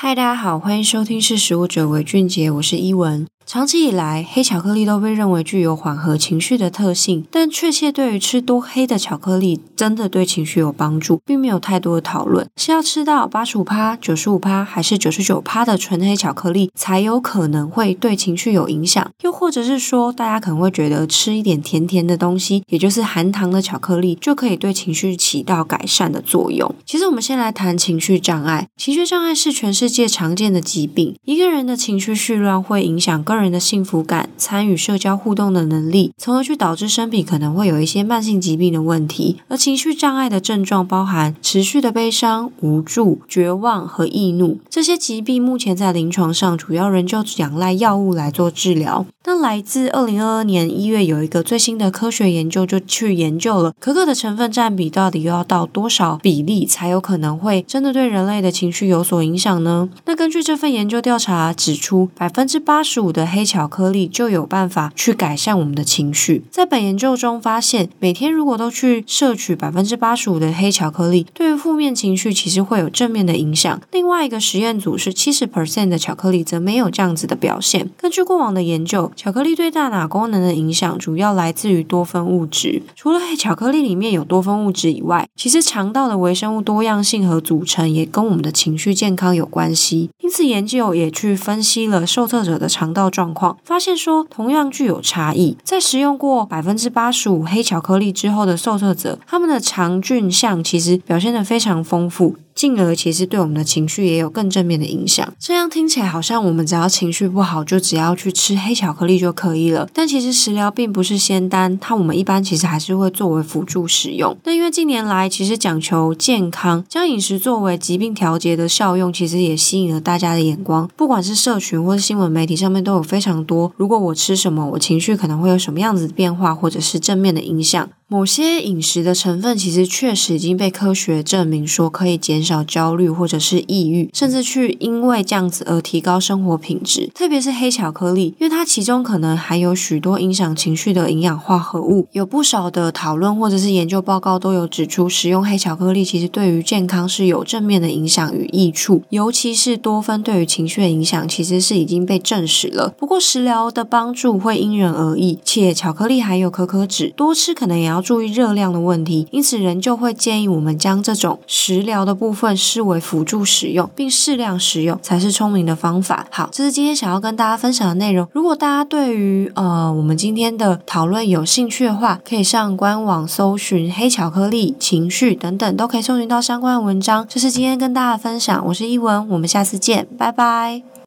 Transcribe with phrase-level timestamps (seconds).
[0.00, 3.26] 嗨，大家好，欢迎收听是食物者韦俊杰，我是依文。
[3.50, 12.46] 长期以来，黑巧克力都被认为具有缓和情绪的特性，但确切对于吃多黑的巧克力真的对情绪有帮助，并没有太多的讨论。
[12.58, 19.10] 是要吃到八十五趴、九十五趴，还是九十九趴的纯黑巧克力才有可能会对情绪有影响？
[19.22, 26.74] 又或者是说，大家可能会觉得吃一点甜甜的东西，也就是含糖的巧克力，就可以对情绪起到改善的作用？
[26.84, 28.68] 其实，我们先来谈情绪障碍。
[28.76, 39.38] 情绪障碍是全世界常见的疾病，一个人的情绪絮乱会影响个人人的幸福感、参与社交互动的能力，从而去导致身体可能会有一些慢性疾病的问题。
[39.48, 44.58] 而情绪障碍的症状包含持续的悲伤、无助、绝望和易怒。
[44.68, 49.06] 这些疾病目前在临床上主要仍旧仰赖药物来做治疗。
[49.24, 59.90] 那来自二零二二年一月有一个最新的科学研究，就去研究了可可的成分占比到底又要到多少比例才有可能会真的对人类的情绪有所影响呢？
[60.06, 66.42] 那根据这份研究调查指出，百分之八十五的黑巧克力就有办法去改善我们的情绪。
[66.50, 73.80] 在本研究中发现，每天如果都去摄取百分之八十五的黑巧克力，对于负面情绪其实会有正面的影响。
[73.92, 77.88] 另外一个实验组是七十 percent 的巧克力则没有这样子的表现。
[77.96, 82.82] 根据过往的研究，巧克力对大脑功能的影响主要来自于多酚物质。
[82.96, 90.10] 除了黑巧克力里面有多酚物质以外，其实肠道的微生物多样性和组成也跟我们的情绪健康有关系。
[90.20, 95.56] 因此，研究也去分析了受测者的肠道状况，发现说同样具有差异。
[95.62, 102.36] 在食用过百分之八十五黑巧克力之后的受测者，他们的肠菌相其实表现得非常丰富。
[102.58, 105.32] 进而其实对我们的情绪也有更正面的影响。
[105.38, 109.88] 这样听起来好像我们只要情绪不好，就只要去吃黑巧克力就可以了。
[109.94, 114.36] 但其实食疗并不是仙丹，它我们一般其实还是会作为辅助使用。
[114.42, 120.90] 但因为近年来其实讲求健康，将饮食作为疾病调节的效用，其实也吸引了大家的眼光。
[120.96, 127.88] 不管是社群或是新闻媒体上面都有非常多，如果我吃什么，我情绪可能会有什么样子的变化，或者是正面的影响。
[128.10, 137.10] 某些饮食的成分其实确实已经被科学证明说可以减少焦虑或者是抑郁，甚至去因为这样子而提高生活品质。
[137.14, 152.94] 特别是黑巧克力，因为它其中可能含有许多影响情绪的营养化合物，有不少的讨论或者是研究报告都有指出，食用黑巧克力其实对于健康是有正面的影响与益处，尤其是多酚对于情绪的影响其实是已经被证实了。
[152.96, 157.97] 不过食疗的帮助会因人而异，且巧克力含有可可脂，多吃可能也要。
[158.00, 166.26] 注意热量的问题，因此人就会建议我们将这种食疗的部分视为辅助使用，并适量使用才是聪明的方法。
[166.30, 168.26] 好，这是今天想要跟大家分享的内容。
[168.32, 177.26] 如果大家对于呃我们今天的讨论有兴趣的话，可以上官网搜寻黑巧克力、情绪等等，都可以搜寻到相关的文章。
[177.28, 180.98] 这是今天跟大家分享，我是依文，我们下次见，拜拜。